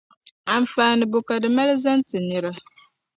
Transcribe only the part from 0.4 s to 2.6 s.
Anfaani bo ka di mali zaŋ ti nira?